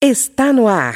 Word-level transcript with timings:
Está 0.00 0.52
no 0.52 0.68
ar. 0.68 0.94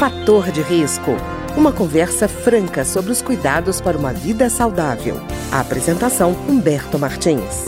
Fator 0.00 0.50
de 0.50 0.62
risco. 0.62 1.12
Uma 1.56 1.72
conversa 1.72 2.26
franca 2.26 2.84
sobre 2.84 3.12
os 3.12 3.22
cuidados 3.22 3.80
para 3.80 3.96
uma 3.96 4.12
vida 4.12 4.50
saudável. 4.50 5.14
A 5.52 5.60
apresentação 5.60 6.32
Humberto 6.48 6.98
Martins. 6.98 7.66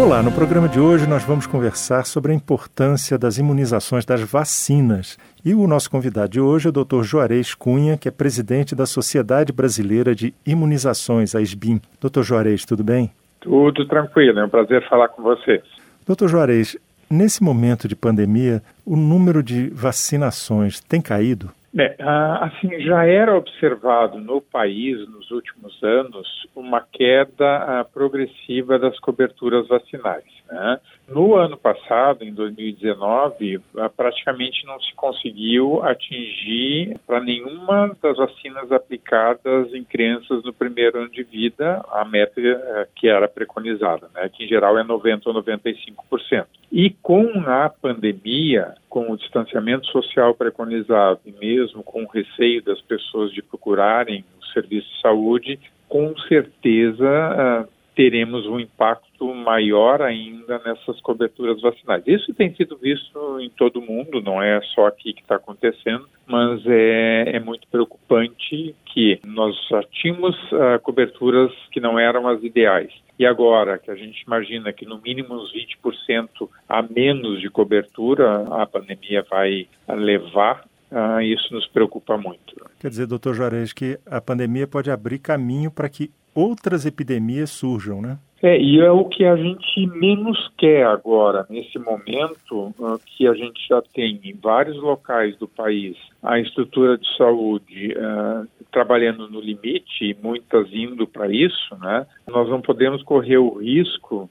Olá, 0.00 0.22
no 0.22 0.32
programa 0.32 0.66
de 0.66 0.80
hoje 0.80 1.06
nós 1.06 1.22
vamos 1.24 1.46
conversar 1.46 2.06
sobre 2.06 2.32
a 2.32 2.34
importância 2.34 3.18
das 3.18 3.36
imunizações 3.36 4.06
das 4.06 4.22
vacinas. 4.22 5.18
E 5.44 5.52
o 5.54 5.66
nosso 5.66 5.90
convidado 5.90 6.30
de 6.30 6.40
hoje 6.40 6.68
é 6.68 6.70
o 6.70 6.72
Dr. 6.72 7.02
Juarez 7.02 7.54
Cunha, 7.54 7.98
que 7.98 8.08
é 8.08 8.10
presidente 8.10 8.74
da 8.74 8.86
Sociedade 8.86 9.52
Brasileira 9.52 10.14
de 10.14 10.32
Imunizações, 10.46 11.34
a 11.34 11.42
SBIM. 11.42 11.82
Dr. 12.00 12.22
Juarez, 12.22 12.64
tudo 12.64 12.82
bem? 12.82 13.10
Tudo 13.42 13.86
tranquilo, 13.86 14.38
é 14.38 14.44
um 14.46 14.48
prazer 14.48 14.88
falar 14.88 15.08
com 15.08 15.22
vocês. 15.22 15.60
Doutor 16.06 16.28
Juarez, 16.28 16.78
Nesse 17.14 17.42
momento 17.42 17.86
de 17.86 17.94
pandemia, 17.94 18.62
o 18.86 18.96
número 18.96 19.42
de 19.42 19.68
vacinações 19.68 20.80
tem 20.80 20.98
caído? 21.02 21.50
É, 21.78 21.94
assim, 22.40 22.80
já 22.80 23.04
era 23.04 23.36
observado 23.36 24.18
no 24.18 24.40
país 24.40 25.06
nos 25.10 25.30
últimos 25.30 25.78
anos 25.82 26.26
uma 26.56 26.80
queda 26.80 27.86
progressiva 27.92 28.78
das 28.78 28.98
coberturas 28.98 29.68
vacinais. 29.68 30.24
Né? 30.50 30.80
No 31.12 31.36
ano 31.36 31.58
passado, 31.58 32.24
em 32.24 32.32
2019, 32.32 33.60
praticamente 33.94 34.64
não 34.64 34.80
se 34.80 34.94
conseguiu 34.94 35.82
atingir 35.82 36.98
para 37.06 37.20
nenhuma 37.20 37.94
das 38.02 38.16
vacinas 38.16 38.72
aplicadas 38.72 39.74
em 39.74 39.84
crianças 39.84 40.42
no 40.42 40.54
primeiro 40.54 41.00
ano 41.00 41.10
de 41.10 41.22
vida 41.22 41.84
a 41.90 42.02
meta 42.06 42.40
eh, 42.40 42.88
que 42.96 43.08
era 43.08 43.28
preconizada, 43.28 44.08
né? 44.14 44.30
que 44.32 44.44
em 44.44 44.48
geral 44.48 44.78
é 44.78 44.84
90% 44.84 45.22
ou 45.26 45.34
95%. 45.34 46.46
E 46.70 46.88
com 47.02 47.28
a 47.46 47.68
pandemia, 47.68 48.74
com 48.88 49.12
o 49.12 49.16
distanciamento 49.16 49.86
social 49.88 50.34
preconizado 50.34 51.20
e 51.26 51.32
mesmo 51.32 51.82
com 51.82 52.04
o 52.04 52.08
receio 52.08 52.62
das 52.62 52.80
pessoas 52.80 53.30
de 53.32 53.42
procurarem 53.42 54.24
o 54.40 54.46
serviço 54.46 54.88
de 54.88 55.00
saúde, 55.02 55.60
com 55.90 56.16
certeza 56.20 57.66
uh, 57.66 57.81
teremos 57.94 58.46
um 58.46 58.58
impacto 58.58 59.34
maior 59.34 60.02
ainda 60.02 60.60
nessas 60.64 61.00
coberturas 61.00 61.60
vacinais. 61.60 62.02
Isso 62.06 62.32
tem 62.34 62.54
sido 62.54 62.76
visto 62.76 63.40
em 63.40 63.50
todo 63.50 63.80
o 63.80 63.82
mundo, 63.82 64.20
não 64.20 64.42
é 64.42 64.60
só 64.74 64.86
aqui 64.86 65.12
que 65.12 65.22
está 65.22 65.36
acontecendo, 65.36 66.08
mas 66.26 66.62
é, 66.66 67.36
é, 67.36 67.40
muito 67.40 67.66
preocupante 67.68 68.74
que 68.86 69.20
nós 69.24 69.54
já 69.68 69.82
tínhamos 69.84 70.36
uh, 70.52 70.80
coberturas 70.82 71.52
que 71.70 71.80
não 71.80 71.98
eram 71.98 72.28
as 72.28 72.42
ideais. 72.42 72.92
E 73.18 73.26
agora 73.26 73.78
que 73.78 73.90
a 73.90 73.94
gente 73.94 74.22
imagina 74.22 74.72
que 74.72 74.86
no 74.86 75.00
mínimo 75.00 75.34
uns 75.34 75.52
20% 75.52 76.48
a 76.68 76.82
menos 76.82 77.40
de 77.40 77.50
cobertura 77.50 78.46
a 78.50 78.66
pandemia 78.66 79.24
vai 79.30 79.66
levar, 79.88 80.64
uh, 80.90 81.20
isso 81.20 81.52
nos 81.52 81.66
preocupa 81.68 82.16
muito. 82.16 82.54
Quer 82.80 82.88
dizer, 82.88 83.06
doutor 83.06 83.34
Juarez, 83.34 83.72
que 83.72 83.98
a 84.06 84.20
pandemia 84.20 84.66
pode 84.66 84.90
abrir 84.90 85.18
caminho 85.18 85.70
para 85.70 85.88
que 85.88 86.10
outras 86.34 86.86
epidemias 86.86 87.50
surjam, 87.50 88.00
né? 88.00 88.18
É, 88.42 88.60
e 88.60 88.80
é 88.80 88.90
o 88.90 89.04
que 89.04 89.24
a 89.24 89.36
gente 89.36 89.86
menos 89.86 90.50
quer 90.58 90.84
agora, 90.84 91.46
nesse 91.48 91.78
momento, 91.78 92.74
uh, 92.76 92.98
que 93.06 93.28
a 93.28 93.34
gente 93.34 93.68
já 93.68 93.80
tem 93.80 94.20
em 94.24 94.34
vários 94.34 94.76
locais 94.78 95.36
do 95.36 95.46
país 95.46 95.96
a 96.20 96.40
estrutura 96.40 96.98
de 96.98 97.06
saúde 97.16 97.94
uh, 97.94 98.48
trabalhando 98.72 99.28
no 99.30 99.40
limite, 99.40 100.16
muitas 100.20 100.66
indo 100.72 101.06
para 101.06 101.28
isso, 101.28 101.76
né? 101.80 102.04
Nós 102.26 102.48
não 102.48 102.60
podemos 102.60 103.00
correr 103.04 103.38
o 103.38 103.58
risco 103.58 104.28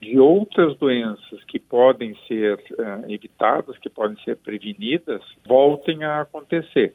de 0.00 0.18
outras 0.18 0.74
doenças 0.78 1.44
que 1.46 1.58
podem 1.58 2.16
ser 2.26 2.54
uh, 2.54 3.12
evitadas, 3.12 3.76
que 3.76 3.90
podem 3.90 4.16
ser 4.24 4.38
prevenidas, 4.38 5.20
voltem 5.46 6.02
a 6.02 6.22
acontecer. 6.22 6.94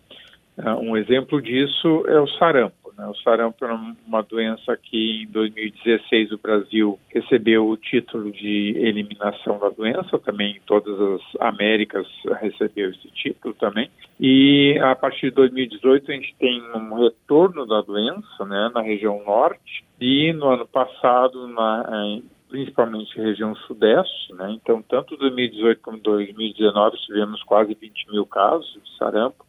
um 0.81 0.97
exemplo 0.97 1.39
disso 1.39 2.05
é 2.07 2.19
o 2.19 2.27
sarampo. 2.27 2.84
Né? 2.97 3.05
O 3.07 3.15
sarampo 3.15 3.65
é 3.65 3.73
uma 4.07 4.21
doença 4.21 4.77
que 4.77 5.23
em 5.23 5.27
2016 5.27 6.31
o 6.31 6.37
Brasil 6.37 6.99
recebeu 7.09 7.67
o 7.67 7.77
título 7.77 8.31
de 8.31 8.75
eliminação 8.77 9.59
da 9.59 9.69
doença, 9.69 10.19
também 10.19 10.57
em 10.57 10.61
todas 10.65 10.99
as 10.99 11.21
Américas 11.41 12.07
recebeu 12.41 12.89
esse 12.91 13.07
título 13.11 13.53
também. 13.55 13.89
E 14.19 14.79
a 14.81 14.95
partir 14.95 15.29
de 15.29 15.35
2018 15.35 16.11
a 16.11 16.15
gente 16.15 16.35
tem 16.39 16.61
um 16.73 16.95
retorno 16.95 17.65
da 17.65 17.81
doença 17.81 18.45
né, 18.45 18.71
na 18.73 18.81
região 18.81 19.23
norte 19.25 19.83
e 19.99 20.31
no 20.33 20.47
ano 20.47 20.67
passado 20.67 21.47
na, 21.47 22.19
principalmente 22.49 23.19
região 23.19 23.55
sudeste, 23.67 24.33
né? 24.33 24.51
Então, 24.51 24.81
tanto 24.81 25.17
2018 25.17 25.81
como 25.81 25.97
2019 25.97 26.97
tivemos 26.99 27.43
quase 27.43 27.73
20 27.73 28.11
mil 28.11 28.25
casos 28.25 28.71
de 28.73 28.97
sarampo. 28.97 29.45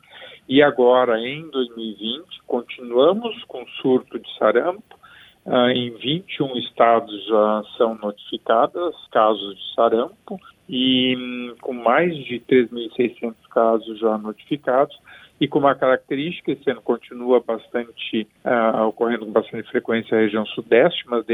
E 0.49 0.63
agora, 0.63 1.19
em 1.21 1.49
2020, 1.51 2.43
continuamos 2.47 3.43
com 3.45 3.67
surto 3.83 4.19
de 4.19 4.39
sarampo. 4.39 4.97
Uh, 5.45 5.71
em 5.71 5.91
21 5.95 6.57
estados 6.57 7.25
já 7.27 7.63
são 7.77 7.95
notificados 7.97 8.97
casos 9.13 9.57
de 9.57 9.75
sarampo. 9.75 10.41
E 10.69 11.17
um, 11.17 11.57
com 11.61 11.73
mais 11.73 12.15
de 12.25 12.41
3.600 12.41 13.35
casos 13.51 13.99
já 13.99 14.17
notificados. 14.19 14.97
E 15.41 15.47
com 15.47 15.59
uma 15.59 15.75
característica, 15.75 16.53
esse 16.53 16.71
ano 16.71 16.81
continua 16.81 17.41
bastante, 17.41 18.27
uh, 18.45 18.85
ocorrendo 18.85 19.27
com 19.27 19.33
bastante 19.33 19.69
frequência 19.69 20.17
a 20.17 20.21
região 20.21 20.47
sudeste, 20.47 21.05
mas 21.09 21.25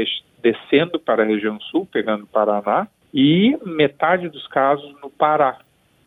descendo 0.41 0.99
para 0.99 1.23
a 1.23 1.25
região 1.25 1.59
sul, 1.61 1.87
pegando 1.91 2.27
Paraná, 2.27 2.87
e 3.13 3.57
metade 3.63 4.27
dos 4.27 4.45
casos 4.47 4.91
no 5.01 5.09
Pará 5.09 5.59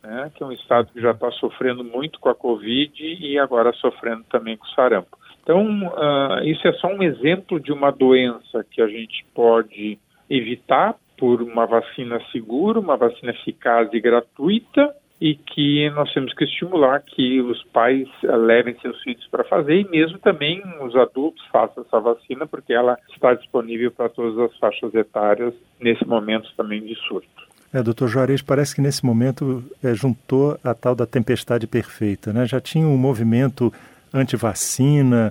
né, 0.07 0.31
que 0.35 0.43
é 0.43 0.47
um 0.47 0.53
estado 0.53 0.89
que 0.93 1.01
já 1.01 1.11
está 1.11 1.31
sofrendo 1.33 1.83
muito 1.83 2.21
com 2.21 2.29
a 2.29 2.35
Covid 2.35 2.95
e 3.03 3.39
agora 3.39 3.73
sofrendo 3.73 4.25
também 4.31 4.57
com 4.57 4.67
sarampo. 4.69 5.19
Então, 5.43 5.65
uh, 5.89 6.45
isso 6.45 6.67
é 6.67 6.73
só 6.75 6.89
um 6.89 7.03
exemplo 7.03 7.61
de 7.61 7.73
uma 7.73 7.91
doença 7.91 8.65
que 8.71 8.81
a 8.81 8.87
gente 8.87 9.25
pode 9.35 9.99
evitar 10.31 10.97
por 11.19 11.43
uma 11.43 11.67
vacina 11.67 12.21
segura, 12.31 12.79
uma 12.79 12.97
vacina 12.97 13.33
eficaz 13.33 13.89
e 13.93 14.01
gratuita 14.01 14.95
e 15.21 15.35
que 15.35 15.89
nós 15.91 16.13
temos 16.13 16.35
que 16.35 16.45
estimular 16.45 17.01
que 17.01 17.41
os 17.41 17.63
pais 17.65 18.09
uh, 18.25 18.37
levem 18.37 18.79
seus 18.81 19.01
filhos 19.03 19.27
para 19.29 19.45
fazer 19.45 19.81
e 19.81 19.89
mesmo 19.89 20.19
também 20.19 20.63
os 20.83 20.95
adultos 20.95 21.45
façam 21.47 21.83
essa 21.83 21.99
vacina 21.99 22.47
porque 22.47 22.73
ela 22.73 22.99
está 23.13 23.35
disponível 23.35 23.91
para 23.91 24.09
todas 24.09 24.39
as 24.39 24.57
faixas 24.59 24.95
etárias 24.95 25.55
nesse 25.81 26.07
momento 26.07 26.49
também 26.57 26.83
de 26.83 26.95
surto. 27.07 27.47
É, 27.77 27.83
doutor 27.83 28.09
Juarez, 28.09 28.41
parece 28.41 28.75
que 28.75 28.81
nesse 28.81 29.05
momento 29.05 29.63
é, 29.85 29.93
juntou 29.93 30.59
a 30.65 30.73
tal 30.73 30.95
da 30.95 31.05
tempestade 31.05 31.67
perfeita. 31.67 32.33
Né? 32.33 32.47
Já 32.47 32.59
tinha 32.59 32.87
um 32.87 32.97
movimento 32.97 33.71
anti-vacina, 34.15 35.31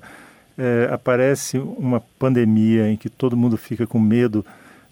é, 0.56 0.88
aparece 0.94 1.58
uma 1.58 2.00
pandemia 2.20 2.88
em 2.88 2.98
que 2.98 3.10
todo 3.10 3.36
mundo 3.36 3.58
fica 3.58 3.88
com 3.88 3.98
medo 3.98 4.46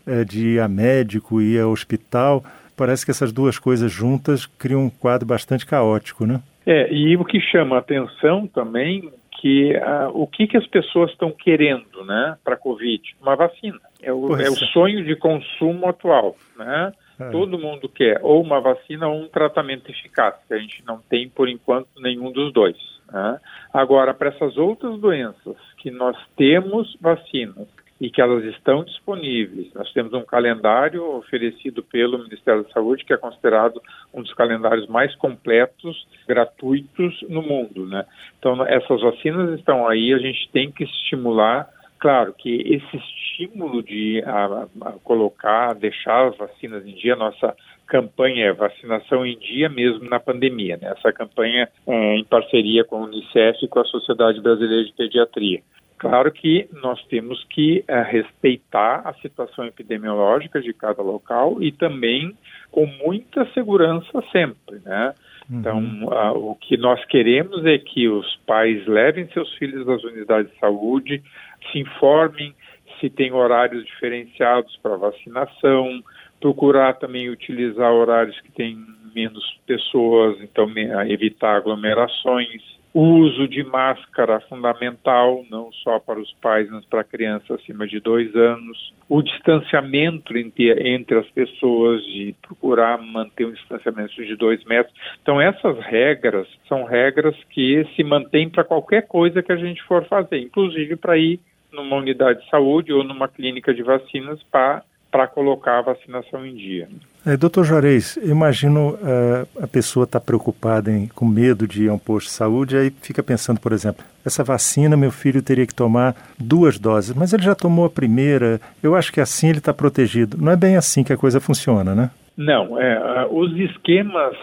é, 0.08 0.24
de 0.24 0.56
ir 0.56 0.62
a 0.62 0.68
médico 0.68 1.40
e 1.44 1.54
ir 1.54 1.60
ao 1.60 1.70
hospital. 1.70 2.44
Parece 2.76 3.06
que 3.06 3.12
essas 3.12 3.32
duas 3.32 3.60
coisas 3.60 3.92
juntas 3.92 4.48
criam 4.48 4.86
um 4.86 4.90
quadro 4.90 5.28
bastante 5.28 5.64
caótico, 5.64 6.26
né? 6.26 6.42
É, 6.66 6.92
e 6.92 7.16
o 7.16 7.24
que 7.24 7.40
chama 7.40 7.76
a 7.76 7.80
atenção 7.80 8.48
também 8.48 9.12
que 9.40 9.74
o 10.14 10.26
que, 10.26 10.48
que 10.48 10.58
as 10.58 10.66
pessoas 10.66 11.12
estão 11.12 11.30
querendo, 11.30 12.04
né, 12.06 12.36
para 12.44 12.56
a 12.56 12.58
Covid? 12.58 13.04
Uma 13.22 13.36
vacina. 13.36 13.78
É 14.02 14.12
o, 14.12 14.36
é 14.38 14.50
o 14.50 14.56
sonho 14.56 15.04
de 15.04 15.18
consumo 15.18 15.86
atual, 15.88 16.36
né? 16.58 16.94
É. 17.20 17.30
Todo 17.30 17.60
mundo 17.60 17.88
quer 17.88 18.20
ou 18.24 18.42
uma 18.42 18.60
vacina 18.60 19.08
ou 19.08 19.22
um 19.22 19.28
tratamento 19.28 19.90
eficaz, 19.90 20.36
que 20.48 20.54
a 20.54 20.58
gente 20.58 20.84
não 20.86 21.00
tem, 21.00 21.30
por 21.30 21.48
enquanto, 21.48 21.88
nenhum 22.00 22.32
dos 22.32 22.52
dois. 22.52 22.78
Né? 23.12 23.40
Agora, 23.74 24.14
para 24.14 24.30
essas 24.30 24.58
outras 24.58 25.00
doenças 25.00 25.56
que 25.78 25.92
nós 25.92 26.18
temos 26.36 26.98
vacinas 27.00 27.68
e 28.02 28.10
que 28.10 28.20
elas 28.20 28.44
estão 28.46 28.84
disponíveis, 28.84 29.72
nós 29.74 29.92
temos 29.94 30.12
um 30.14 30.26
calendário 30.26 31.04
oferecido 31.18 31.84
pelo 31.84 32.18
Ministério 32.18 32.64
da 32.64 32.70
Saúde, 32.72 33.06
que 33.06 33.14
é 33.14 33.18
considerado 33.18 33.82
um 34.14 34.22
dos 34.22 34.34
calendários 34.34 34.88
mais 34.88 35.16
completos, 35.16 36.06
gratuitos 36.28 37.22
no 37.30 37.42
mundo. 37.42 37.86
Né? 37.86 38.06
Então, 38.40 38.66
essas 38.66 39.00
vacinas 39.00 39.58
estão 39.58 39.88
aí, 39.88 40.14
a 40.14 40.18
gente 40.18 40.50
tem 40.52 40.72
que 40.72 40.84
estimular 40.84 41.70
Claro 42.04 42.34
que 42.34 42.54
esse 42.66 42.98
estímulo 42.98 43.82
de 43.82 44.22
a, 44.26 44.68
a 44.82 44.92
colocar, 45.06 45.74
deixar 45.74 46.28
as 46.28 46.36
vacinas 46.36 46.86
em 46.86 46.94
dia, 46.96 47.16
nossa 47.16 47.56
campanha 47.88 48.48
é 48.48 48.52
vacinação 48.52 49.26
em 49.26 49.40
dia 49.40 49.70
mesmo 49.70 50.10
na 50.10 50.20
pandemia. 50.20 50.76
Né? 50.76 50.94
Essa 50.98 51.14
campanha 51.14 51.70
é 51.88 52.16
em 52.18 52.26
parceria 52.26 52.84
com 52.84 52.98
a 52.98 53.06
Unicef 53.06 53.64
e 53.64 53.70
com 53.70 53.80
a 53.80 53.86
Sociedade 53.86 54.42
Brasileira 54.42 54.84
de 54.84 54.92
Pediatria. 54.92 55.62
Claro 55.98 56.30
que 56.30 56.68
nós 56.74 57.02
temos 57.06 57.42
que 57.46 57.86
é, 57.88 58.02
respeitar 58.02 59.04
a 59.06 59.14
situação 59.22 59.66
epidemiológica 59.66 60.62
de 60.62 60.74
cada 60.74 61.02
local 61.02 61.64
e 61.64 61.72
também 61.72 62.36
com 62.70 62.86
muita 62.86 63.46
segurança 63.54 64.22
sempre, 64.30 64.82
né? 64.84 65.14
Uhum. 65.50 65.60
Então, 65.60 66.04
o 66.36 66.56
que 66.56 66.78
nós 66.78 67.04
queremos 67.06 67.66
é 67.66 67.78
que 67.78 68.08
os 68.08 68.36
pais 68.48 68.86
levem 68.88 69.28
seus 69.34 69.54
filhos 69.56 69.88
às 69.88 70.04
unidades 70.04 70.52
de 70.52 70.60
saúde, 70.60 71.24
se 71.72 71.80
informem 71.80 72.54
se 73.00 73.10
tem 73.10 73.34
horários 73.34 73.86
diferenciados 73.86 74.78
para 74.82 74.96
vacinação, 74.96 76.02
procurar 76.40 76.94
também 76.94 77.30
utilizar 77.30 77.92
horários 77.92 78.40
que 78.42 78.52
têm 78.52 78.78
menos 79.14 79.44
pessoas, 79.68 80.38
então 80.42 80.70
evitar 81.08 81.58
aglomerações, 81.58 82.62
o 82.94 83.02
uso 83.02 83.48
de 83.48 83.64
máscara 83.64 84.40
fundamental, 84.42 85.44
não 85.50 85.72
só 85.72 86.00
para 86.00 86.20
os 86.20 86.32
pais, 86.34 86.70
mas 86.70 86.86
para 86.86 87.04
crianças 87.04 87.60
acima 87.60 87.88
de 87.88 88.00
dois 88.00 88.36
anos. 88.36 88.94
O 89.10 89.24
distanciamento 89.24 90.38
entre, 90.38 90.72
entre 90.94 91.18
as 91.18 91.28
pessoas, 91.32 92.04
de 92.04 92.36
procurar 92.42 93.02
manter 93.02 93.48
um 93.48 93.52
distanciamento 93.52 94.14
de 94.24 94.36
dois 94.36 94.64
metros. 94.66 94.94
Então, 95.22 95.42
essas 95.42 95.80
regras 95.80 96.48
são 96.68 96.84
regras 96.84 97.36
que 97.50 97.84
se 97.96 98.04
mantêm 98.04 98.48
para 98.48 98.64
qualquer 98.64 99.08
coisa 99.08 99.42
que 99.42 99.52
a 99.52 99.58
gente 99.58 99.82
for 99.84 100.06
fazer, 100.06 100.40
inclusive 100.40 100.96
para 100.96 101.18
ir 101.18 101.40
numa 101.72 101.96
unidade 101.96 102.44
de 102.44 102.50
saúde 102.50 102.94
ou 102.94 103.04
numa 103.04 103.28
clínica 103.28 103.74
de 103.74 103.82
vacinas 103.82 104.40
para 104.44 105.28
colocar 105.34 105.80
a 105.80 105.82
vacinação 105.82 106.46
em 106.46 106.56
dia. 106.56 106.88
É, 107.26 107.38
doutor 107.38 107.64
Juarez, 107.64 108.18
imagino 108.18 108.96
uh, 108.96 109.64
a 109.64 109.66
pessoa 109.66 110.04
está 110.04 110.20
preocupada 110.20 110.92
em, 110.92 111.08
com 111.08 111.26
medo 111.26 111.66
de 111.66 111.86
ir 111.86 111.90
a 111.90 111.94
um 111.94 111.98
posto 111.98 112.28
de 112.28 112.34
saúde, 112.34 112.76
aí 112.76 112.90
fica 112.90 113.24
pensando, 113.24 113.62
por 113.62 113.72
exemplo, 113.72 114.04
essa 114.26 114.44
vacina 114.44 114.98
meu 114.98 115.10
filho 115.10 115.42
teria 115.42 115.66
que 115.66 115.74
tomar 115.74 116.16
duas 116.38 116.78
doses, 116.78 117.16
mas 117.16 117.32
ele 117.32 117.44
já 117.44 117.56
tomou 117.56 117.86
a 117.86 117.90
primeira, 117.90 118.60
eu 118.82 118.94
acho 118.94 119.12
que 119.14 119.22
assim 119.22 119.48
ele 119.48 119.60
está 119.60 119.74
protegido. 119.74 120.38
Não 120.38 120.52
é 120.52 120.58
bem 120.58 120.76
assim 120.76 121.02
que 121.02 121.14
a 121.14 121.18
coisa 121.18 121.40
funciona, 121.40 121.96
né? 121.96 122.12
Não, 122.36 122.82
é, 122.82 123.28
os 123.30 123.56
esquemas 123.58 124.36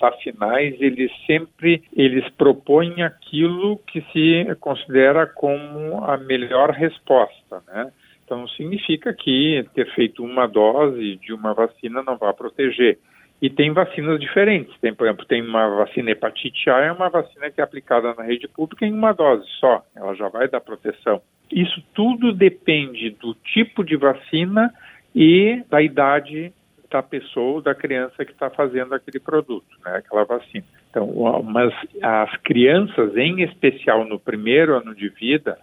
vacinais 0.00 0.74
eles 0.80 1.12
sempre 1.26 1.82
eles 1.94 2.26
propõem 2.30 3.02
aquilo 3.02 3.78
que 3.86 4.00
se 4.10 4.54
considera 4.58 5.26
como 5.26 6.02
a 6.02 6.16
melhor 6.16 6.70
resposta, 6.70 7.62
né? 7.68 7.92
Então, 8.30 8.46
significa 8.46 9.12
que 9.12 9.66
ter 9.74 9.92
feito 9.92 10.22
uma 10.22 10.46
dose 10.46 11.16
de 11.16 11.32
uma 11.34 11.52
vacina 11.52 12.00
não 12.00 12.16
vai 12.16 12.32
proteger. 12.32 12.96
E 13.42 13.50
tem 13.50 13.72
vacinas 13.72 14.20
diferentes. 14.20 14.72
Tem, 14.78 14.94
por 14.94 15.04
exemplo, 15.04 15.26
tem 15.26 15.42
uma 15.42 15.68
vacina 15.78 16.12
hepatite 16.12 16.70
A, 16.70 16.78
é 16.78 16.92
uma 16.92 17.08
vacina 17.08 17.50
que 17.50 17.60
é 17.60 17.64
aplicada 17.64 18.14
na 18.14 18.22
rede 18.22 18.46
pública 18.46 18.86
em 18.86 18.92
uma 18.92 19.12
dose 19.12 19.44
só. 19.58 19.82
Ela 19.96 20.14
já 20.14 20.28
vai 20.28 20.46
dar 20.46 20.60
proteção. 20.60 21.20
Isso 21.50 21.82
tudo 21.92 22.32
depende 22.32 23.10
do 23.10 23.34
tipo 23.34 23.82
de 23.82 23.96
vacina 23.96 24.72
e 25.12 25.64
da 25.68 25.82
idade 25.82 26.52
da 26.88 27.02
pessoa, 27.02 27.60
da 27.60 27.74
criança 27.74 28.24
que 28.24 28.30
está 28.30 28.48
fazendo 28.48 28.94
aquele 28.94 29.18
produto, 29.18 29.66
né, 29.84 29.96
aquela 29.96 30.24
vacina. 30.24 30.64
Então, 30.88 31.42
mas 31.42 31.74
as 32.00 32.36
crianças, 32.38 33.16
em 33.16 33.42
especial 33.42 34.04
no 34.04 34.20
primeiro 34.20 34.76
ano 34.76 34.94
de 34.94 35.08
vida, 35.08 35.58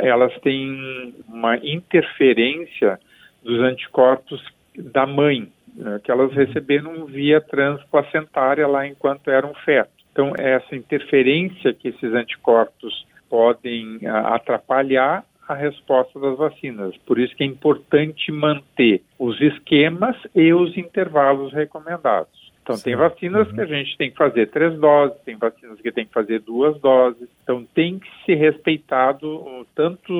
elas 0.00 0.36
têm 0.40 1.14
uma 1.28 1.56
interferência 1.56 2.98
dos 3.42 3.60
anticorpos 3.60 4.42
da 4.76 5.06
mãe, 5.06 5.48
né, 5.74 6.00
que 6.02 6.10
elas 6.10 6.32
receberam 6.32 7.04
via 7.06 7.40
transplacentária 7.40 8.66
lá 8.66 8.86
enquanto 8.86 9.30
eram 9.30 9.52
feto. 9.64 9.90
Então, 10.10 10.32
essa 10.38 10.74
interferência 10.74 11.74
que 11.74 11.88
esses 11.88 12.14
anticorpos 12.14 13.06
podem 13.28 13.98
atrapalhar 14.06 15.24
a 15.46 15.54
resposta 15.54 16.18
das 16.18 16.38
vacinas. 16.38 16.96
Por 16.98 17.18
isso 17.18 17.34
que 17.36 17.42
é 17.42 17.46
importante 17.46 18.32
manter 18.32 19.02
os 19.18 19.40
esquemas 19.40 20.16
e 20.34 20.54
os 20.54 20.76
intervalos 20.76 21.52
recomendados. 21.52 22.43
Então, 22.64 22.76
Sim. 22.76 22.84
tem 22.84 22.96
vacinas 22.96 23.46
uhum. 23.46 23.54
que 23.54 23.60
a 23.60 23.66
gente 23.66 23.96
tem 23.98 24.10
que 24.10 24.16
fazer 24.16 24.48
três 24.48 24.74
doses, 24.80 25.18
tem 25.22 25.36
vacinas 25.36 25.78
que 25.82 25.92
tem 25.92 26.06
que 26.06 26.12
fazer 26.14 26.40
duas 26.40 26.80
doses. 26.80 27.28
Então, 27.42 27.62
tem 27.74 27.98
que 27.98 28.08
ser 28.24 28.36
respeitado 28.36 29.66
tanto 29.74 30.12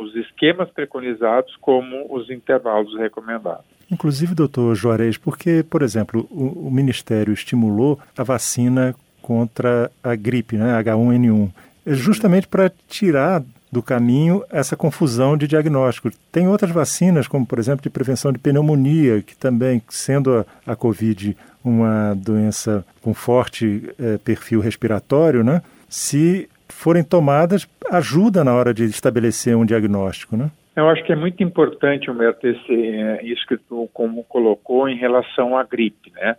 os 0.00 0.16
esquemas 0.16 0.70
preconizados 0.70 1.54
como 1.60 2.06
os 2.08 2.30
intervalos 2.30 2.96
recomendados. 2.96 3.66
Inclusive, 3.90 4.34
doutor 4.34 4.74
Juarez, 4.74 5.18
porque, 5.18 5.62
por 5.62 5.82
exemplo, 5.82 6.26
o, 6.30 6.68
o 6.68 6.70
Ministério 6.70 7.34
estimulou 7.34 8.00
a 8.16 8.22
vacina 8.22 8.94
contra 9.20 9.90
a 10.02 10.16
gripe, 10.16 10.56
né, 10.56 10.82
H1N1, 10.82 11.50
justamente 11.86 12.48
para 12.48 12.72
tirar 12.88 13.42
do 13.72 13.82
caminho 13.82 14.44
essa 14.50 14.76
confusão 14.76 15.36
de 15.36 15.48
diagnóstico. 15.48 16.10
Tem 16.30 16.46
outras 16.46 16.70
vacinas, 16.70 17.26
como 17.26 17.46
por 17.46 17.58
exemplo 17.58 17.82
de 17.82 17.90
prevenção 17.90 18.30
de 18.30 18.38
pneumonia, 18.38 19.22
que 19.22 19.34
também, 19.34 19.82
sendo 19.88 20.44
a, 20.66 20.72
a 20.72 20.76
Covid 20.76 21.36
uma 21.64 22.14
doença 22.14 22.84
com 23.00 23.14
forte 23.14 23.90
é, 23.98 24.18
perfil 24.18 24.60
respiratório, 24.60 25.42
né? 25.42 25.62
se 25.92 26.48
forem 26.70 27.04
tomadas, 27.04 27.68
ajuda 27.90 28.42
na 28.42 28.54
hora 28.54 28.72
de 28.72 28.84
estabelecer 28.84 29.54
um 29.54 29.66
diagnóstico, 29.66 30.38
né? 30.38 30.50
Eu 30.74 30.88
acho 30.88 31.04
que 31.04 31.12
é 31.12 31.16
muito 31.16 31.42
importante, 31.42 32.10
Humberto, 32.10 32.46
esse, 32.46 32.72
é, 32.72 33.22
isso 33.22 33.46
que 33.46 33.58
tu 33.58 33.90
como 33.92 34.24
colocou 34.24 34.88
em 34.88 34.96
relação 34.96 35.54
à 35.54 35.62
gripe, 35.62 36.10
né? 36.12 36.34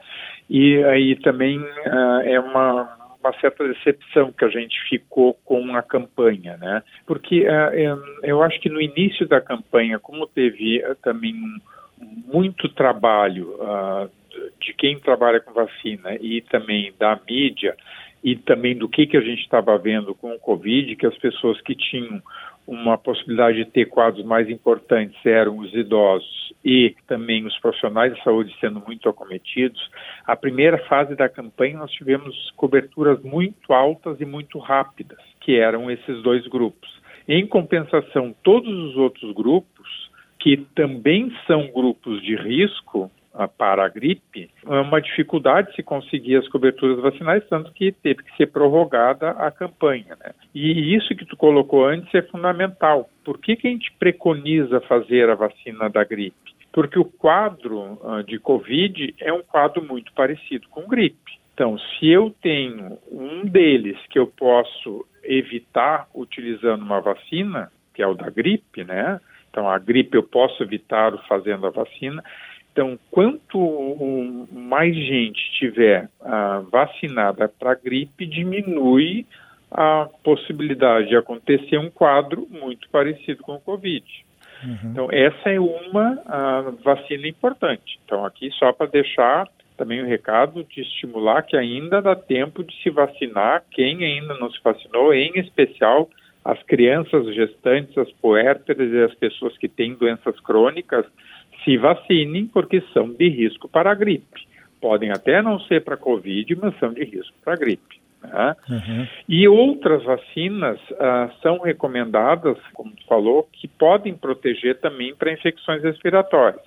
E 0.49 0.83
aí 0.85 1.15
também 1.17 1.59
uh, 1.59 2.21
é 2.23 2.39
uma 2.39 2.89
uma 3.23 3.39
certa 3.39 3.67
decepção 3.67 4.31
que 4.31 4.43
a 4.43 4.49
gente 4.49 4.77
ficou 4.89 5.33
com 5.45 5.75
a 5.75 5.81
campanha, 5.81 6.57
né? 6.57 6.83
Porque 7.05 7.41
uh, 7.41 8.23
eu 8.23 8.43
acho 8.43 8.59
que 8.59 8.69
no 8.69 8.81
início 8.81 9.27
da 9.27 9.39
campanha, 9.39 9.97
como 9.97 10.27
teve 10.27 10.83
uh, 10.83 10.95
também 10.95 11.33
muito 12.31 12.67
trabalho 12.69 13.55
uh, 13.55 14.09
de 14.59 14.73
quem 14.73 14.99
trabalha 14.99 15.39
com 15.39 15.53
vacina 15.53 16.15
e 16.19 16.41
também 16.41 16.93
da 16.99 17.17
mídia 17.27 17.75
e 18.23 18.35
também 18.35 18.75
do 18.75 18.87
que 18.89 19.05
que 19.05 19.17
a 19.17 19.21
gente 19.21 19.41
estava 19.41 19.77
vendo 19.77 20.15
com 20.15 20.33
o 20.33 20.39
Covid, 20.39 20.95
que 20.95 21.05
as 21.05 21.17
pessoas 21.17 21.59
que 21.61 21.75
tinham 21.75 22.21
uma 22.65 22.97
possibilidade 22.97 23.57
de 23.57 23.65
ter 23.65 23.85
quadros 23.85 24.23
mais 24.25 24.49
importantes 24.49 25.17
eram 25.25 25.57
os 25.57 25.73
idosos 25.73 26.53
e 26.63 26.95
também 27.07 27.45
os 27.45 27.57
profissionais 27.59 28.13
de 28.15 28.23
saúde 28.23 28.55
sendo 28.59 28.81
muito 28.85 29.09
acometidos. 29.09 29.79
A 30.25 30.35
primeira 30.35 30.77
fase 30.85 31.15
da 31.15 31.27
campanha 31.27 31.79
nós 31.79 31.91
tivemos 31.91 32.51
coberturas 32.55 33.21
muito 33.21 33.73
altas 33.73 34.19
e 34.21 34.25
muito 34.25 34.57
rápidas, 34.59 35.19
que 35.41 35.57
eram 35.57 35.91
esses 35.91 36.21
dois 36.23 36.47
grupos. 36.47 36.89
Em 37.27 37.45
compensação, 37.45 38.33
todos 38.43 38.73
os 38.89 38.97
outros 38.97 39.33
grupos, 39.33 40.11
que 40.39 40.57
também 40.75 41.33
são 41.47 41.67
grupos 41.71 42.21
de 42.21 42.35
risco, 42.35 43.11
para 43.57 43.85
a 43.85 43.89
gripe, 43.89 44.49
é 44.65 44.79
uma 44.79 45.01
dificuldade 45.01 45.75
se 45.75 45.81
conseguir 45.81 46.37
as 46.37 46.47
coberturas 46.47 46.99
vacinais, 46.99 47.43
tanto 47.49 47.71
que 47.71 47.91
teve 47.91 48.23
que 48.23 48.35
ser 48.37 48.47
prorrogada 48.47 49.31
a 49.31 49.49
campanha. 49.49 50.15
Né? 50.19 50.33
E 50.53 50.95
isso 50.95 51.15
que 51.15 51.25
tu 51.25 51.35
colocou 51.35 51.85
antes 51.85 52.13
é 52.13 52.21
fundamental. 52.21 53.09
Por 53.23 53.39
que, 53.39 53.55
que 53.55 53.67
a 53.67 53.71
gente 53.71 53.91
preconiza 53.93 54.79
fazer 54.81 55.29
a 55.29 55.35
vacina 55.35 55.89
da 55.89 56.03
gripe? 56.03 56.53
Porque 56.71 56.97
o 56.97 57.05
quadro 57.05 57.99
uh, 58.01 58.23
de 58.23 58.39
Covid 58.39 59.15
é 59.19 59.31
um 59.31 59.43
quadro 59.43 59.83
muito 59.83 60.11
parecido 60.13 60.67
com 60.69 60.87
gripe. 60.87 61.39
Então, 61.53 61.77
se 61.77 62.07
eu 62.09 62.33
tenho 62.41 62.97
um 63.11 63.45
deles 63.45 63.97
que 64.09 64.17
eu 64.17 64.25
posso 64.25 65.05
evitar 65.23 66.07
utilizando 66.13 66.81
uma 66.81 66.99
vacina, 66.99 67.71
que 67.93 68.01
é 68.01 68.07
o 68.07 68.15
da 68.15 68.29
gripe, 68.29 68.83
né? 68.83 69.19
Então, 69.49 69.69
a 69.69 69.77
gripe 69.77 70.17
eu 70.17 70.23
posso 70.23 70.63
evitar 70.63 71.15
fazendo 71.27 71.67
a 71.67 71.69
vacina. 71.69 72.23
Então, 72.73 72.97
quanto 73.11 74.47
mais 74.51 74.95
gente 74.95 75.39
tiver 75.59 76.09
uh, 76.21 76.63
vacinada 76.71 77.47
para 77.47 77.75
gripe, 77.75 78.25
diminui 78.25 79.27
a 79.69 80.09
possibilidade 80.23 81.09
de 81.09 81.15
acontecer 81.15 81.77
um 81.77 81.91
quadro 81.91 82.47
muito 82.49 82.89
parecido 82.89 83.43
com 83.43 83.53
o 83.53 83.61
Covid. 83.61 84.03
Uhum. 84.63 84.91
Então, 84.91 85.07
essa 85.11 85.49
é 85.49 85.59
uma 85.59 86.13
uh, 86.13 86.83
vacina 86.83 87.27
importante. 87.27 87.99
Então, 88.05 88.25
aqui 88.25 88.49
só 88.57 88.73
para 88.73 88.87
deixar 88.87 89.47
também 89.77 90.01
o 90.01 90.07
recado 90.07 90.63
de 90.63 90.81
estimular 90.81 91.43
que 91.43 91.55
ainda 91.55 92.01
dá 92.01 92.15
tempo 92.15 92.63
de 92.63 92.73
se 92.81 92.89
vacinar 92.89 93.63
quem 93.71 94.03
ainda 94.03 94.33
não 94.35 94.51
se 94.51 94.59
vacinou, 94.63 95.13
em 95.13 95.31
especial 95.35 96.09
as 96.43 96.61
crianças 96.63 97.33
gestantes, 97.33 97.97
as 97.97 98.11
puérperas 98.13 98.91
e 98.91 99.03
as 99.03 99.13
pessoas 99.15 99.57
que 99.57 99.69
têm 99.69 99.93
doenças 99.93 100.39
crônicas, 100.41 101.05
se 101.63 101.77
vacinem 101.77 102.45
porque 102.47 102.81
são 102.93 103.09
de 103.09 103.29
risco 103.29 103.67
para 103.67 103.91
a 103.91 103.95
gripe. 103.95 104.47
Podem 104.81 105.11
até 105.11 105.41
não 105.41 105.59
ser 105.61 105.83
para 105.83 105.95
a 105.95 105.97
Covid, 105.97 106.55
mas 106.55 106.77
são 106.79 106.93
de 106.93 107.03
risco 107.03 107.33
para 107.43 107.53
a 107.53 107.57
gripe. 107.57 108.01
Né? 108.21 108.55
Uhum. 108.69 109.07
E 109.27 109.47
outras 109.47 110.03
vacinas 110.03 110.79
uh, 110.91 111.31
são 111.41 111.59
recomendadas, 111.59 112.57
como 112.73 112.91
tu 112.91 113.05
falou, 113.05 113.47
que 113.51 113.67
podem 113.67 114.13
proteger 114.15 114.79
também 114.79 115.15
para 115.15 115.31
infecções 115.31 115.81
respiratórias. 115.83 116.61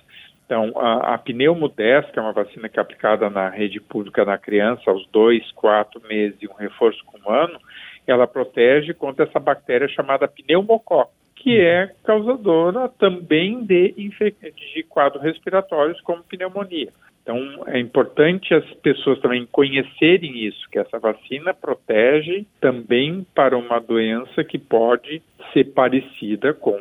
Então, 0.45 0.71
a, 0.77 1.13
a 1.13 1.17
que 1.17 1.33
é 1.43 2.21
uma 2.21 2.31
vacina 2.31 2.69
que 2.69 2.79
é 2.79 2.81
aplicada 2.81 3.29
na 3.29 3.49
rede 3.49 3.81
pública 3.81 4.23
na 4.23 4.37
criança 4.37 4.89
aos 4.89 5.05
dois, 5.11 5.51
quatro 5.51 6.01
meses 6.07 6.37
e 6.41 6.47
um 6.47 6.53
reforço 6.53 7.03
com 7.05 7.19
um 7.19 7.33
ano, 7.33 7.59
ela 8.07 8.25
protege 8.25 8.93
contra 8.93 9.25
essa 9.25 9.39
bactéria 9.39 9.89
chamada 9.89 10.27
pneumococo 10.27 11.11
que 11.47 11.61
é 11.61 11.89
causadora 12.03 12.89
também 12.89 13.63
de, 13.63 13.93
de 13.93 14.83
quadros 14.83 15.23
respiratórios 15.23 16.01
como 16.01 16.21
pneumonia. 16.23 16.89
Então, 17.23 17.63
é 17.67 17.79
importante 17.79 18.53
as 18.53 18.65
pessoas 18.81 19.17
também 19.21 19.47
conhecerem 19.49 20.45
isso, 20.45 20.69
que 20.69 20.77
essa 20.77 20.99
vacina 20.99 21.53
protege 21.53 22.45
também 22.59 23.25
para 23.33 23.57
uma 23.57 23.79
doença 23.79 24.43
que 24.43 24.57
pode 24.57 25.21
ser 25.53 25.71
parecida 25.71 26.53
com 26.53 26.77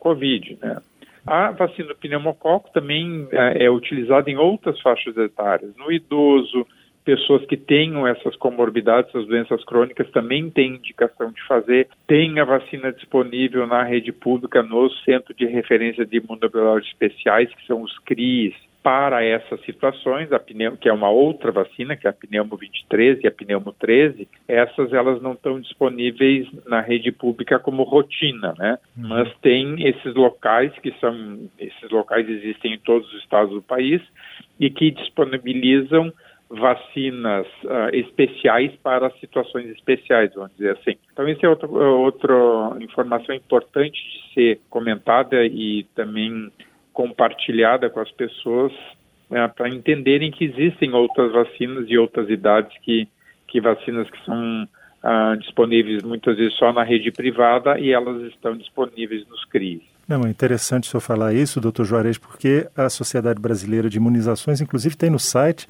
Covid, 0.00 0.58
né? 0.60 0.78
A 1.24 1.52
vacina 1.52 1.88
do 1.88 1.96
pneumococo 1.96 2.72
também 2.72 3.28
é, 3.30 3.66
é 3.66 3.70
utilizada 3.70 4.28
em 4.28 4.36
outras 4.36 4.80
faixas 4.80 5.16
etárias, 5.16 5.76
no 5.76 5.92
idoso, 5.92 6.66
pessoas 7.08 7.42
que 7.46 7.56
tenham 7.56 8.06
essas 8.06 8.36
comorbidades, 8.36 9.08
essas 9.08 9.26
doenças 9.26 9.64
crônicas, 9.64 10.10
também 10.10 10.50
têm 10.50 10.74
indicação 10.74 11.32
de 11.32 11.42
fazer. 11.46 11.88
Tem 12.06 12.38
a 12.38 12.44
vacina 12.44 12.92
disponível 12.92 13.66
na 13.66 13.82
rede 13.82 14.12
pública 14.12 14.62
no 14.62 14.90
Centro 15.06 15.32
de 15.32 15.46
Referência 15.46 16.04
de 16.04 16.18
Imunobiológicos 16.18 16.92
Especiais, 16.92 17.48
que 17.54 17.66
são 17.66 17.80
os 17.80 17.98
CRIs, 18.00 18.52
para 18.82 19.24
essas 19.24 19.58
situações, 19.62 20.30
a 20.32 20.38
pneumo, 20.38 20.76
que 20.76 20.88
é 20.88 20.92
uma 20.92 21.08
outra 21.08 21.50
vacina, 21.50 21.96
que 21.96 22.06
é 22.06 22.10
a 22.10 22.12
pneumo 22.12 22.56
23 22.56 23.24
e 23.24 23.26
a 23.26 23.30
pneumo 23.30 23.74
13, 23.78 24.28
essas 24.46 24.92
elas 24.92 25.20
não 25.22 25.32
estão 25.32 25.58
disponíveis 25.58 26.46
na 26.66 26.80
rede 26.82 27.10
pública 27.10 27.58
como 27.58 27.84
rotina, 27.84 28.54
né? 28.58 28.78
Uhum. 28.96 29.08
Mas 29.08 29.34
tem 29.40 29.86
esses 29.88 30.14
locais 30.14 30.72
que 30.80 30.92
são, 31.00 31.40
esses 31.58 31.90
locais 31.90 32.28
existem 32.28 32.74
em 32.74 32.78
todos 32.78 33.10
os 33.12 33.20
estados 33.20 33.52
do 33.52 33.62
país 33.62 34.00
e 34.60 34.70
que 34.70 34.90
disponibilizam 34.90 36.12
vacinas 36.50 37.46
uh, 37.64 37.94
especiais 37.94 38.72
para 38.82 39.10
situações 39.20 39.66
especiais, 39.70 40.32
vamos 40.34 40.52
dizer 40.56 40.78
assim. 40.78 40.96
Então, 41.12 41.28
isso 41.28 41.44
é 41.44 41.48
outra, 41.48 41.68
outra 41.68 42.76
informação 42.80 43.34
importante 43.34 43.96
de 43.96 44.34
ser 44.34 44.60
comentada 44.70 45.44
e 45.44 45.84
também 45.94 46.50
compartilhada 46.92 47.90
com 47.90 48.00
as 48.00 48.10
pessoas 48.10 48.72
né, 49.30 49.46
para 49.48 49.68
entenderem 49.68 50.30
que 50.30 50.44
existem 50.44 50.92
outras 50.94 51.32
vacinas 51.32 51.84
e 51.88 51.98
outras 51.98 52.30
idades 52.30 52.72
que, 52.82 53.06
que 53.46 53.60
vacinas 53.60 54.08
que 54.10 54.24
são 54.24 54.68
uh, 55.04 55.36
disponíveis 55.38 56.02
muitas 56.02 56.36
vezes 56.38 56.54
só 56.54 56.72
na 56.72 56.82
rede 56.82 57.12
privada 57.12 57.78
e 57.78 57.92
elas 57.92 58.22
estão 58.22 58.56
disponíveis 58.56 59.26
nos 59.28 59.44
CRIs. 59.44 59.82
Não, 60.08 60.22
é 60.24 60.30
interessante 60.30 60.84
o 60.84 60.86
senhor 60.86 61.02
falar 61.02 61.34
isso, 61.34 61.60
doutor 61.60 61.84
Juarez, 61.84 62.16
porque 62.16 62.66
a 62.74 62.88
Sociedade 62.88 63.38
Brasileira 63.38 63.90
de 63.90 63.98
Imunizações, 63.98 64.62
inclusive, 64.62 64.96
tem 64.96 65.10
no 65.10 65.18
site 65.18 65.68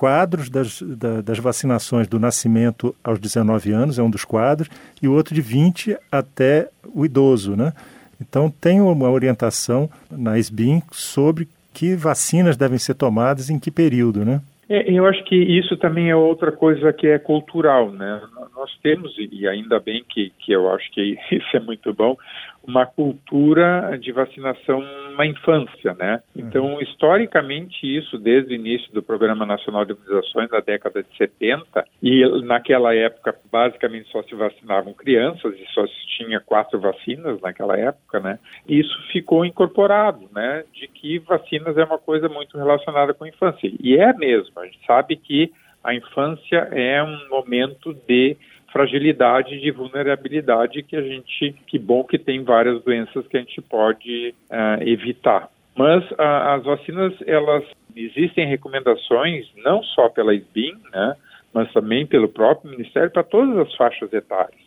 quadros 0.00 0.48
das, 0.48 0.80
da, 0.80 1.20
das 1.20 1.38
vacinações 1.38 2.08
do 2.08 2.18
nascimento 2.18 2.94
aos 3.04 3.18
19 3.18 3.70
anos, 3.70 3.98
é 3.98 4.02
um 4.02 4.08
dos 4.08 4.24
quadros, 4.24 4.70
e 5.02 5.06
o 5.06 5.12
outro 5.12 5.34
de 5.34 5.42
20 5.42 5.94
até 6.10 6.70
o 6.94 7.04
idoso, 7.04 7.54
né? 7.54 7.74
Então 8.18 8.50
tem 8.50 8.80
uma 8.80 9.10
orientação 9.10 9.90
na 10.10 10.38
SBIM 10.38 10.82
sobre 10.90 11.46
que 11.74 11.94
vacinas 11.94 12.56
devem 12.56 12.78
ser 12.78 12.94
tomadas 12.94 13.50
em 13.50 13.58
que 13.58 13.70
período, 13.70 14.24
né? 14.24 14.40
É, 14.70 14.90
eu 14.90 15.04
acho 15.04 15.22
que 15.24 15.36
isso 15.36 15.76
também 15.76 16.08
é 16.08 16.16
outra 16.16 16.50
coisa 16.50 16.94
que 16.94 17.06
é 17.06 17.18
cultural, 17.18 17.92
né? 17.92 18.22
Nós 18.60 18.78
temos, 18.82 19.16
e 19.16 19.48
ainda 19.48 19.80
bem 19.80 20.04
que, 20.06 20.34
que 20.38 20.52
eu 20.52 20.70
acho 20.70 20.90
que 20.92 21.16
isso 21.32 21.56
é 21.56 21.60
muito 21.60 21.94
bom, 21.94 22.14
uma 22.62 22.84
cultura 22.84 23.98
de 23.98 24.12
vacinação 24.12 24.82
na 25.16 25.24
infância, 25.24 25.94
né? 25.94 26.22
Então, 26.36 26.74
uhum. 26.74 26.80
historicamente, 26.82 27.86
isso 27.86 28.18
desde 28.18 28.52
o 28.52 28.54
início 28.54 28.92
do 28.92 29.02
Programa 29.02 29.46
Nacional 29.46 29.86
de 29.86 29.92
Imunizações, 29.92 30.50
na 30.50 30.60
década 30.60 31.02
de 31.02 31.16
70, 31.16 31.86
e 32.02 32.22
naquela 32.42 32.94
época, 32.94 33.34
basicamente, 33.50 34.10
só 34.10 34.22
se 34.24 34.34
vacinavam 34.34 34.92
crianças 34.92 35.54
e 35.58 35.66
só 35.72 35.86
se 35.86 36.06
tinha 36.18 36.38
quatro 36.38 36.78
vacinas 36.78 37.40
naquela 37.40 37.78
época, 37.78 38.20
né? 38.20 38.38
Isso 38.68 38.94
ficou 39.10 39.42
incorporado, 39.42 40.28
né? 40.34 40.64
De 40.74 40.86
que 40.86 41.18
vacinas 41.20 41.78
é 41.78 41.84
uma 41.84 41.98
coisa 41.98 42.28
muito 42.28 42.58
relacionada 42.58 43.14
com 43.14 43.24
a 43.24 43.28
infância. 43.28 43.72
E 43.82 43.96
é 43.96 44.12
mesmo, 44.12 44.60
a 44.60 44.66
gente 44.66 44.84
sabe 44.86 45.16
que 45.16 45.50
a 45.82 45.94
infância 45.94 46.68
é 46.72 47.02
um 47.02 47.28
momento 47.28 47.94
de 48.06 48.36
fragilidade, 48.72 49.60
de 49.60 49.70
vulnerabilidade 49.70 50.82
que 50.82 50.96
a 50.96 51.02
gente, 51.02 51.54
que 51.66 51.78
bom 51.78 52.04
que 52.04 52.18
tem 52.18 52.44
várias 52.44 52.82
doenças 52.82 53.26
que 53.26 53.36
a 53.36 53.40
gente 53.40 53.60
pode 53.60 54.34
uh, 54.50 54.82
evitar. 54.82 55.48
Mas 55.76 56.08
uh, 56.12 56.16
as 56.18 56.64
vacinas, 56.64 57.14
elas 57.26 57.64
existem 57.96 58.46
recomendações 58.46 59.46
não 59.64 59.82
só 59.82 60.08
pela 60.08 60.34
SBIM, 60.34 60.76
né, 60.92 61.16
mas 61.52 61.72
também 61.72 62.06
pelo 62.06 62.28
próprio 62.28 62.70
Ministério 62.70 63.10
para 63.10 63.24
todas 63.24 63.56
as 63.58 63.74
faixas 63.74 64.12
etárias. 64.12 64.60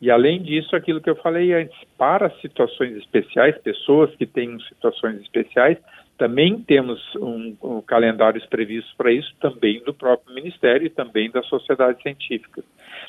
E 0.00 0.10
além 0.10 0.42
disso, 0.42 0.74
aquilo 0.74 1.00
que 1.00 1.08
eu 1.08 1.16
falei 1.16 1.52
antes, 1.54 1.76
para 1.96 2.28
situações 2.40 2.96
especiais, 2.96 3.56
pessoas 3.58 4.14
que 4.16 4.26
têm 4.26 4.58
situações 4.68 5.20
especiais, 5.20 5.78
também 6.16 6.60
temos 6.60 7.00
um, 7.16 7.56
um 7.62 7.80
calendários 7.80 8.46
previstos 8.46 8.92
para 8.94 9.12
isso, 9.12 9.34
também 9.40 9.82
do 9.84 9.92
próprio 9.92 10.34
Ministério 10.34 10.86
e 10.86 10.90
também 10.90 11.30
da 11.30 11.42
sociedade 11.42 12.00
científica. 12.02 12.62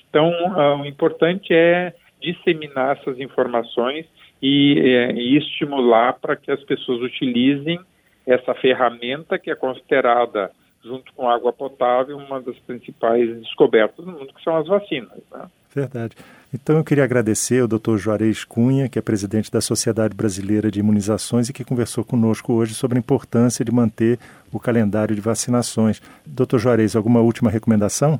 Então, 0.09 0.29
uh, 0.29 0.81
o 0.81 0.85
importante 0.85 1.53
é 1.53 1.93
disseminar 2.21 2.97
essas 2.97 3.19
informações 3.19 4.05
e, 4.41 4.79
é, 4.79 5.11
e 5.11 5.37
estimular 5.37 6.13
para 6.13 6.35
que 6.35 6.51
as 6.51 6.63
pessoas 6.63 7.01
utilizem 7.01 7.79
essa 8.25 8.53
ferramenta 8.55 9.37
que 9.37 9.51
é 9.51 9.55
considerada, 9.55 10.51
junto 10.83 11.13
com 11.13 11.29
água 11.29 11.53
potável, 11.53 12.17
uma 12.17 12.41
das 12.41 12.57
principais 12.59 13.39
descobertas 13.41 14.05
no 14.05 14.13
mundo, 14.13 14.33
que 14.33 14.43
são 14.43 14.55
as 14.55 14.67
vacinas. 14.67 15.21
Né? 15.31 15.45
Verdade. 15.75 16.15
Então 16.53 16.77
eu 16.77 16.85
queria 16.85 17.03
agradecer 17.03 17.61
ao 17.61 17.67
Dr. 17.67 17.97
Juarez 17.97 18.45
Cunha, 18.45 18.87
que 18.87 18.97
é 18.97 19.01
presidente 19.01 19.51
da 19.51 19.59
Sociedade 19.59 20.15
Brasileira 20.15 20.71
de 20.71 20.79
Imunizações 20.79 21.49
e 21.49 21.53
que 21.53 21.65
conversou 21.65 22.05
conosco 22.05 22.53
hoje 22.53 22.73
sobre 22.73 22.97
a 22.97 22.99
importância 22.99 23.65
de 23.65 23.73
manter 23.73 24.17
o 24.53 24.59
calendário 24.59 25.13
de 25.13 25.19
vacinações. 25.19 26.01
Dr. 26.25 26.57
Juarez, 26.57 26.95
alguma 26.95 27.19
última 27.19 27.51
recomendação? 27.51 28.17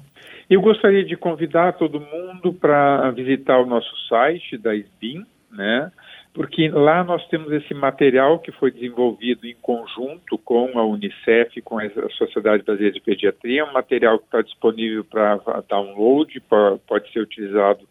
Eu 0.49 0.59
gostaria 0.59 1.05
de 1.05 1.15
convidar 1.15 1.73
todo 1.73 1.99
mundo 1.99 2.51
para 2.51 3.09
visitar 3.11 3.57
o 3.59 3.65
nosso 3.65 3.95
site 4.09 4.57
da 4.57 4.75
SBIM, 4.75 5.25
né? 5.49 5.89
Porque 6.35 6.67
lá 6.67 7.01
nós 7.01 7.25
temos 7.29 7.49
esse 7.53 7.73
material 7.73 8.39
que 8.39 8.51
foi 8.51 8.69
desenvolvido 8.69 9.47
em 9.47 9.55
conjunto 9.61 10.37
com 10.39 10.77
a 10.77 10.85
Unicef, 10.85 11.61
com 11.61 11.79
a 11.79 11.89
Sociedade 12.17 12.61
Brasileira 12.61 12.93
de 12.93 13.01
Pediatria, 13.01 13.63
um 13.63 13.71
material 13.71 14.19
que 14.19 14.25
está 14.25 14.41
disponível 14.41 15.05
para 15.05 15.39
download, 15.69 16.37
pra, 16.41 16.77
pode 16.85 17.09
ser 17.13 17.21
utilizado 17.21 17.87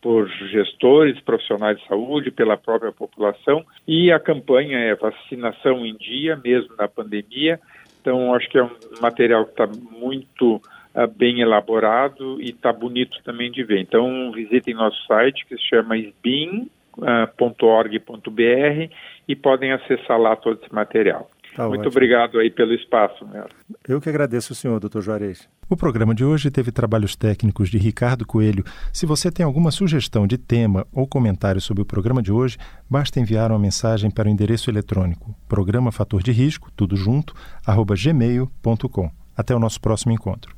por 0.00 0.26
gestores, 0.50 1.20
profissionais 1.20 1.78
de 1.78 1.86
saúde, 1.86 2.30
pela 2.30 2.56
própria 2.56 2.90
população, 2.90 3.62
e 3.86 4.10
a 4.10 4.18
campanha 4.18 4.78
é 4.78 4.94
vacinação 4.94 5.84
em 5.84 5.94
dia, 5.94 6.40
mesmo 6.42 6.74
na 6.78 6.88
pandemia, 6.88 7.60
então 8.00 8.32
acho 8.34 8.48
que 8.48 8.56
é 8.56 8.64
um 8.64 8.70
material 9.02 9.44
que 9.44 9.50
está 9.50 9.66
muito 9.66 10.56
uh, 10.56 11.06
bem 11.14 11.42
elaborado 11.42 12.40
e 12.40 12.48
está 12.48 12.72
bonito 12.72 13.18
também 13.24 13.50
de 13.50 13.62
ver. 13.62 13.80
Então 13.80 14.32
visitem 14.32 14.72
nosso 14.72 15.04
site 15.06 15.44
que 15.46 15.56
se 15.56 15.68
chama 15.68 15.98
SBIM, 15.98 16.70
.org.br 16.96 18.94
e 19.26 19.36
podem 19.36 19.72
acessar 19.72 20.18
lá 20.18 20.36
todo 20.36 20.60
esse 20.62 20.74
material. 20.74 21.30
Tá 21.54 21.68
Muito 21.68 21.82
ótimo. 21.82 21.92
obrigado 21.92 22.38
aí 22.38 22.50
pelo 22.50 22.74
espaço. 22.74 23.24
Mesmo. 23.26 23.48
Eu 23.88 24.00
que 24.00 24.08
agradeço 24.08 24.52
o 24.52 24.56
senhor, 24.56 24.80
doutor 24.80 25.02
Juarez. 25.02 25.48
O 25.70 25.76
programa 25.76 26.14
de 26.14 26.24
hoje 26.24 26.50
teve 26.50 26.72
trabalhos 26.72 27.14
técnicos 27.14 27.70
de 27.70 27.78
Ricardo 27.78 28.26
Coelho. 28.26 28.64
Se 28.92 29.06
você 29.06 29.30
tem 29.30 29.46
alguma 29.46 29.70
sugestão 29.70 30.26
de 30.26 30.36
tema 30.36 30.84
ou 30.92 31.06
comentário 31.06 31.60
sobre 31.60 31.82
o 31.82 31.86
programa 31.86 32.20
de 32.20 32.32
hoje, 32.32 32.58
basta 32.90 33.20
enviar 33.20 33.50
uma 33.50 33.58
mensagem 33.58 34.10
para 34.10 34.28
o 34.28 34.30
endereço 34.30 34.68
eletrônico 34.68 35.34
programa 35.48 35.92
fator 35.92 36.22
de 36.22 36.32
risco, 36.32 36.70
tudo 36.74 36.96
junto, 36.96 37.32
arroba 37.64 37.94
gmail.com. 37.96 39.10
Até 39.36 39.54
o 39.54 39.58
nosso 39.58 39.80
próximo 39.80 40.12
encontro. 40.12 40.54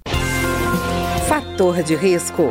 Fator 1.29 1.83
de 1.83 1.95
risco 1.95 2.51